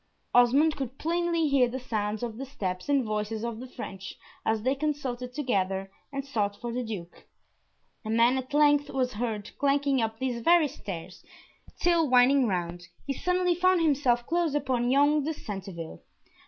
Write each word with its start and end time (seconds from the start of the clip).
Osmond 0.33 0.75
could 0.75 0.97
plainly 0.97 1.47
hear 1.47 1.67
the 1.69 1.79
sounds 1.79 2.23
of 2.23 2.37
the 2.39 2.45
steps 2.47 2.89
and 2.89 3.03
voices 3.03 3.43
of 3.45 3.59
the 3.59 3.67
French 3.67 4.17
as 4.43 4.63
they 4.63 4.73
consulted 4.73 5.31
together, 5.31 5.91
and 6.11 6.25
sought 6.25 6.55
for 6.59 6.71
the 6.73 6.83
Duke. 6.83 7.27
A 8.03 8.09
man 8.09 8.35
at 8.39 8.51
length 8.51 8.89
was 8.89 9.13
heard 9.13 9.51
clanking 9.59 10.01
up 10.01 10.17
these 10.17 10.41
very 10.41 10.67
stairs, 10.67 11.23
till 11.79 12.09
winding 12.09 12.47
round, 12.47 12.87
he 13.05 13.13
suddenly 13.13 13.53
found 13.53 13.79
himself 13.83 14.25
close 14.25 14.55
upon 14.55 14.89
young 14.89 15.23
de 15.23 15.35
Centeville. 15.35 16.01